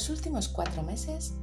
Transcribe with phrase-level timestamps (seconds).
[0.00, 1.34] los últimos cuatro meses,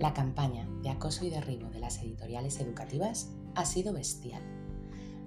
[0.00, 4.42] la campaña de acoso y derribo de las editoriales educativas ha sido bestial.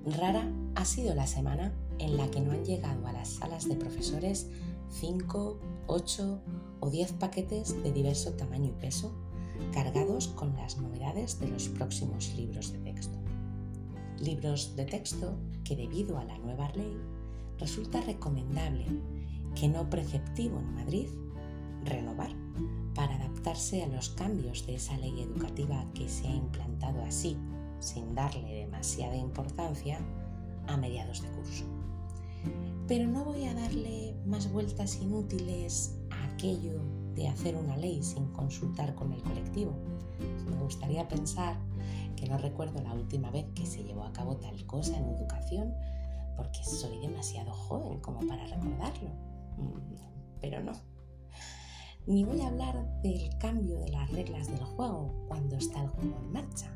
[0.05, 3.77] Rara ha sido la semana en la que no han llegado a las salas de
[3.77, 4.49] profesores
[4.89, 6.41] 5, 8
[6.81, 9.13] o 10 paquetes de diverso tamaño y peso
[9.71, 13.17] cargados con las novedades de los próximos libros de texto.
[14.19, 16.97] Libros de texto que debido a la nueva ley
[17.59, 18.87] resulta recomendable,
[19.55, 21.07] que no preceptivo en Madrid,
[21.85, 22.42] renovar
[22.95, 27.37] para adaptarse a los cambios de esa ley educativa que se ha implantado así,
[27.79, 29.99] sin darle demasiada importancia,
[30.67, 31.65] a mediados de curso.
[32.87, 36.79] Pero no voy a darle más vueltas inútiles a aquello
[37.15, 39.73] de hacer una ley sin consultar con el colectivo.
[40.49, 41.57] Me gustaría pensar
[42.15, 45.73] que no recuerdo la última vez que se llevó a cabo tal cosa en educación
[46.35, 49.09] porque soy demasiado joven como para recordarlo.
[49.57, 49.95] Mm,
[50.41, 50.73] pero no.
[52.05, 56.17] Ni voy a hablar del cambio de las reglas del juego cuando está el juego
[56.19, 56.69] en marcha,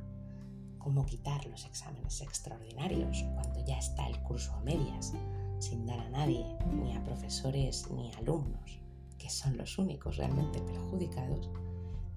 [0.78, 5.14] como quitar los exámenes extraordinarios cuando ya está el curso a medias,
[5.59, 6.45] sin dar a nadie,
[6.81, 8.80] ni a profesores ni alumnos,
[9.17, 11.50] que son los únicos realmente perjudicados,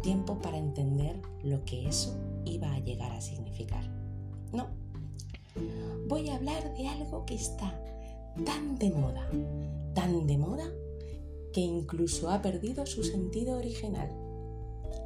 [0.03, 3.85] tiempo para entender lo que eso iba a llegar a significar.
[4.53, 4.69] No,
[6.09, 7.77] voy a hablar de algo que está
[8.45, 9.29] tan de moda,
[9.95, 10.71] tan de moda,
[11.53, 14.11] que incluso ha perdido su sentido original,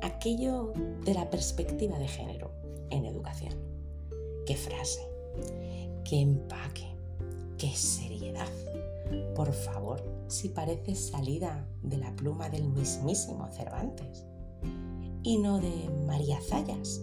[0.03, 0.73] aquello
[1.05, 2.51] de la perspectiva de género
[2.91, 3.55] en educación.
[4.47, 5.01] Qué frase,
[6.05, 6.87] qué empaque,
[7.57, 8.49] qué seriedad.
[9.35, 14.27] Por favor, si parece salida de la pluma del mismísimo Cervantes.
[15.23, 17.01] Y no de María Zayas,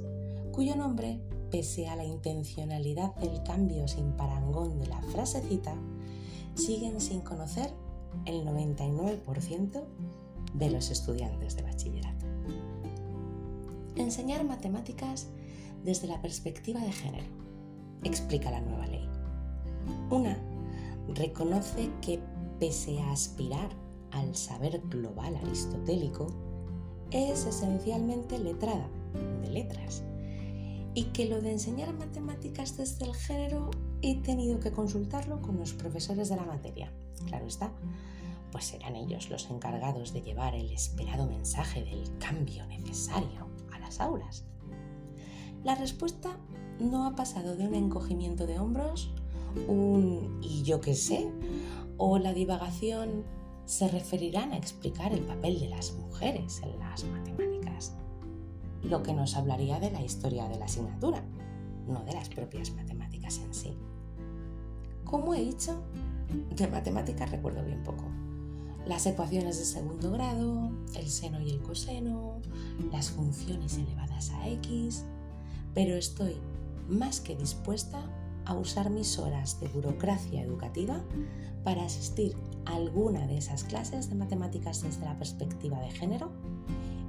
[0.52, 1.20] cuyo nombre,
[1.50, 5.76] pese a la intencionalidad del cambio sin parangón de la frasecita,
[6.54, 7.72] siguen sin conocer
[8.26, 9.84] el 99%
[10.54, 12.26] de los estudiantes de bachillerato.
[13.96, 15.28] Enseñar matemáticas
[15.84, 17.26] desde la perspectiva de género,
[18.04, 19.08] explica la nueva ley.
[20.10, 20.38] Una
[21.16, 22.20] reconoce que
[22.60, 23.70] pese a aspirar
[24.12, 26.28] al saber global aristotélico,
[27.12, 28.88] es esencialmente letrada,
[29.42, 30.04] de letras,
[30.94, 33.72] y que lo de enseñar matemáticas desde el género
[34.02, 36.92] he tenido que consultarlo con los profesores de la materia.
[37.24, 37.72] Claro está,
[38.52, 44.00] pues serán ellos los encargados de llevar el esperado mensaje del cambio necesario a las
[44.00, 44.46] aulas.
[45.64, 46.38] La respuesta
[46.80, 49.14] no ha pasado de un encogimiento de hombros,
[49.68, 51.30] un y yo qué sé,
[51.98, 53.24] o la divagación
[53.66, 57.96] se referirán a explicar el papel de las mujeres en las matemáticas,
[58.84, 61.24] lo que nos hablaría de la historia de la asignatura,
[61.88, 63.78] no de las propias matemáticas en sí.
[65.04, 65.84] Como he dicho,
[66.56, 68.06] de matemáticas recuerdo bien poco.
[68.86, 72.40] Las ecuaciones de segundo grado, el seno y el coseno,
[72.92, 75.04] las funciones elevadas a x,
[75.74, 76.36] pero estoy
[76.90, 78.02] más que dispuesta
[78.46, 81.02] a usar mis horas de burocracia educativa
[81.64, 86.32] para asistir a alguna de esas clases de matemáticas desde la perspectiva de género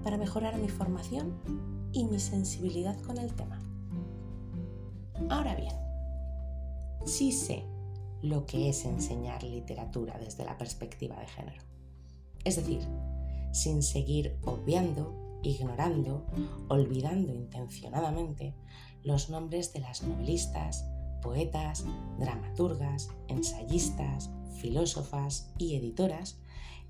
[0.04, 1.32] para mejorar mi formación
[1.92, 3.60] y mi sensibilidad con el tema.
[5.30, 5.74] Ahora bien,
[7.06, 7.64] sí sé
[8.22, 11.62] lo que es enseñar literatura desde la perspectiva de género.
[12.44, 12.80] Es decir,
[13.52, 16.24] sin seguir obviando, ignorando,
[16.68, 18.54] olvidando intencionadamente
[19.04, 20.84] los nombres de las novelistas,
[21.20, 21.84] poetas,
[22.18, 24.30] dramaturgas, ensayistas,
[24.60, 26.38] filósofas y editoras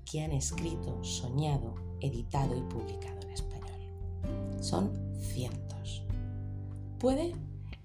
[0.09, 4.61] que han escrito, soñado, editado y publicado en español.
[4.61, 6.05] Son cientos.
[6.99, 7.35] Puede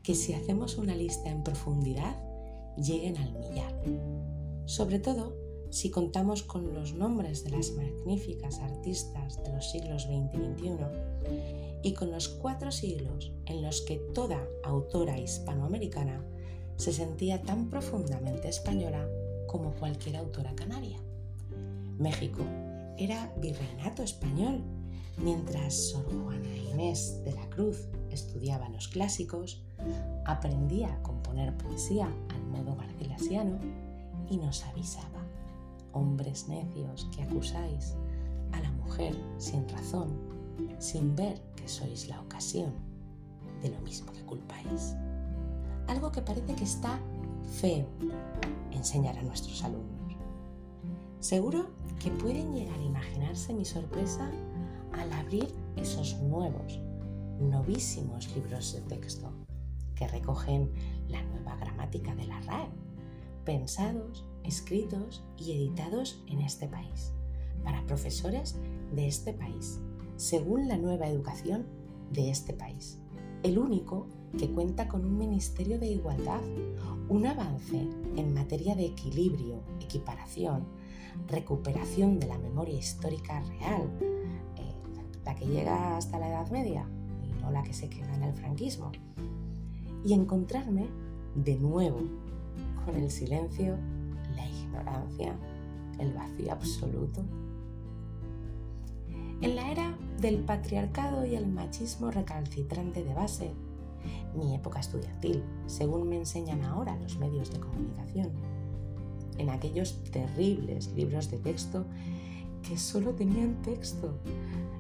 [0.03, 2.28] que si hacemos una lista en profundidad
[2.83, 3.75] lleguen al millar.
[4.67, 5.37] Sobre todo
[5.71, 10.79] si contamos con los nombres de las magníficas artistas de los siglos XX y XXI
[11.83, 16.25] y con los cuatro siglos en los que toda autora hispanoamericana
[16.77, 19.07] se sentía tan profundamente española
[19.47, 20.99] como cualquier autora canaria.
[21.99, 22.43] México
[22.97, 24.63] era virreinato español,
[25.17, 29.63] mientras Sor Juana Inés de la Cruz estudiaba los clásicos,
[30.25, 33.59] aprendía a componer poesía al modo garcilasiano
[34.29, 35.21] y nos avisaba,
[35.93, 37.95] hombres necios que acusáis
[38.53, 40.09] a la mujer sin razón,
[40.79, 42.73] sin ver que sois la ocasión
[43.63, 44.95] de lo mismo que culpáis
[45.89, 47.01] algo que parece que está
[47.61, 47.87] feo
[48.71, 50.17] enseñar a nuestros alumnos.
[51.19, 51.67] Seguro
[51.99, 54.31] que pueden llegar a imaginarse mi sorpresa
[54.93, 56.79] al abrir esos nuevos,
[57.41, 59.33] novísimos libros de texto
[59.99, 60.71] que recogen
[61.09, 62.69] la nueva gramática de la RAE,
[63.45, 67.13] pensados, escritos y editados en este país,
[67.65, 68.57] para profesores
[68.95, 69.81] de este país,
[70.17, 71.67] según la nueva educación
[72.13, 72.99] de este país.
[73.43, 74.07] El único
[74.39, 76.43] que cuenta con un Ministerio de Igualdad,
[77.09, 80.65] un avance en materia de equilibrio, equiparación,
[81.27, 83.91] recuperación de la memoria histórica real,
[84.57, 84.75] eh,
[85.25, 86.89] la que llega hasta la Edad Media
[87.25, 88.93] y no la que se queda en el franquismo,
[90.05, 90.87] y encontrarme
[91.35, 92.01] de nuevo
[92.85, 93.77] con el silencio,
[94.37, 95.37] la ignorancia,
[95.99, 97.23] el vacío absoluto.
[99.41, 103.53] En la era del patriarcado y el machismo recalcitrante de base,
[104.35, 108.31] mi época estudiantil, según me enseñan ahora los medios de comunicación,
[109.39, 111.85] en aquellos terribles libros de texto
[112.69, 114.19] que solo tenían texto,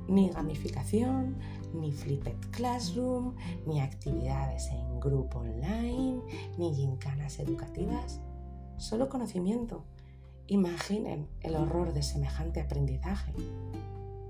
[0.08, 1.36] ni gamificación,
[1.72, 3.34] ni flipped classroom,
[3.66, 6.20] ni actividades en grupo online,
[6.58, 8.20] ni gincanas educativas,
[8.76, 9.84] solo conocimiento.
[10.48, 13.32] Imaginen el horror de semejante aprendizaje.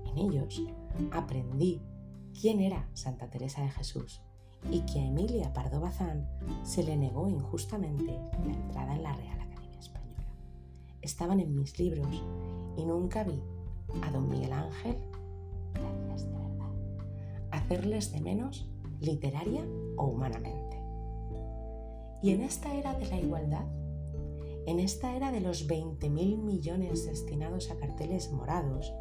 [0.05, 0.61] En ellos
[1.11, 1.81] aprendí
[2.39, 4.21] quién era Santa Teresa de Jesús
[4.71, 6.29] y que a Emilia Pardo Bazán
[6.63, 10.25] se le negó injustamente la entrada en la Real Academia Española.
[11.01, 12.07] Estaban en mis libros
[12.79, 13.41] y nunca vi
[14.03, 14.95] a don Miguel Ángel,
[15.73, 16.71] de verdad,
[17.51, 18.69] hacerles de menos
[19.01, 19.65] literaria
[19.97, 20.81] o humanamente.
[22.21, 23.65] Y en esta era de la igualdad,
[24.65, 28.93] en esta era de los 20.000 millones destinados a carteles morados,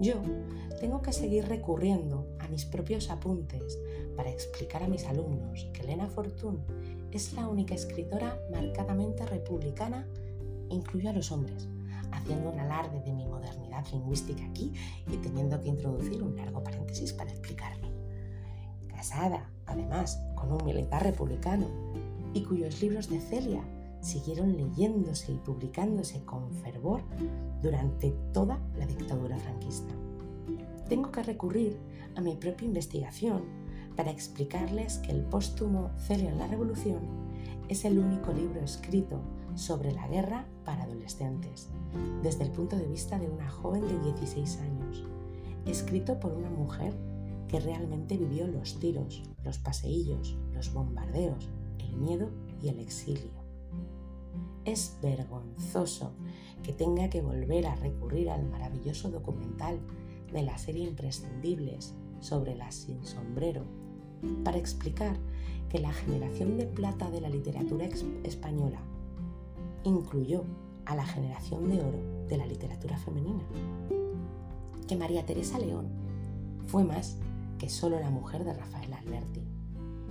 [0.00, 0.16] yo
[0.80, 3.78] tengo que seguir recurriendo a mis propios apuntes
[4.16, 6.60] para explicar a mis alumnos que Elena Fortún
[7.12, 10.06] es la única escritora marcadamente republicana,
[10.70, 11.68] incluyo a los hombres,
[12.12, 14.72] haciendo un alarde de mi modernidad lingüística aquí
[15.06, 17.88] y teniendo que introducir un largo paréntesis para explicarlo.
[18.88, 21.66] Casada, además, con un militar republicano
[22.34, 23.62] y cuyos libros de Celia
[24.00, 27.02] siguieron leyéndose y publicándose con fervor
[27.62, 29.94] durante toda la dictadura franquista.
[30.88, 31.78] Tengo que recurrir
[32.16, 33.42] a mi propia investigación
[33.96, 37.00] para explicarles que el póstumo Celio en la Revolución
[37.68, 39.20] es el único libro escrito
[39.54, 41.68] sobre la guerra para adolescentes,
[42.22, 45.04] desde el punto de vista de una joven de 16 años,
[45.66, 46.94] escrito por una mujer
[47.48, 52.30] que realmente vivió los tiros, los paseillos, los bombardeos, el miedo
[52.62, 53.30] y el exilio.
[54.64, 56.12] Es vergonzoso
[56.62, 59.80] que tenga que volver a recurrir al maravilloso documental
[60.32, 63.64] de la serie Imprescindibles sobre las sin sombrero
[64.44, 65.18] para explicar
[65.68, 67.86] que la generación de plata de la literatura
[68.22, 68.80] española
[69.84, 70.44] incluyó
[70.86, 71.98] a la generación de oro
[72.28, 73.42] de la literatura femenina.
[74.86, 75.88] Que María Teresa León
[76.66, 77.18] fue más
[77.58, 79.42] que solo la mujer de Rafael Alberti,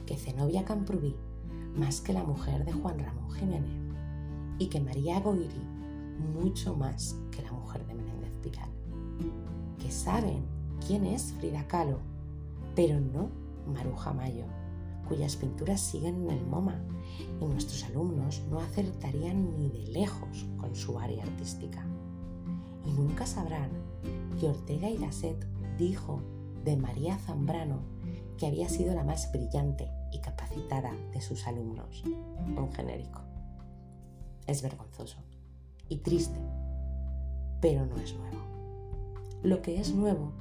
[0.06, 1.16] que Zenobia Camprubí
[1.76, 3.72] más que la mujer de Juan Ramón Jiménez
[4.60, 5.62] y que María Goiri
[6.34, 8.70] mucho más que la mujer de Menéndez Pidal.
[9.80, 10.46] Que saben
[10.86, 12.00] quién es Frida Kahlo,
[12.76, 13.30] pero no
[13.74, 14.46] Maruja Mayo,
[15.12, 16.80] cuyas pinturas siguen en el MoMA
[17.42, 21.86] y nuestros alumnos no acertarían ni de lejos con su área artística.
[22.86, 23.72] Y nunca sabrán
[24.40, 25.36] que Ortega y Gasset
[25.78, 26.22] dijo
[26.64, 27.82] de María Zambrano
[28.38, 33.20] que había sido la más brillante y capacitada de sus alumnos, en genérico.
[34.48, 35.18] Es vergonzoso
[35.90, 36.40] y triste,
[37.60, 38.38] pero no es nuevo.
[39.44, 40.32] Lo que es nuevo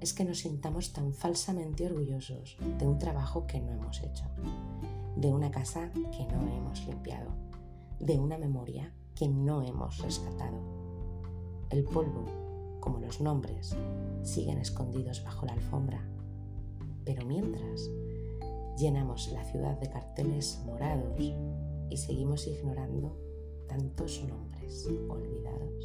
[0.00, 4.24] es que nos sintamos tan falsamente orgullosos de un trabajo que no hemos hecho,
[5.16, 7.30] de una casa que no hemos limpiado,
[7.98, 10.58] de una memoria que no hemos rescatado.
[11.68, 12.24] El polvo,
[12.80, 13.76] como los nombres,
[14.22, 16.02] siguen escondidos bajo la alfombra,
[17.04, 17.90] pero mientras
[18.78, 21.20] llenamos la ciudad de carteles morados
[21.90, 23.16] y seguimos ignorando
[23.68, 25.84] tantos nombres olvidados.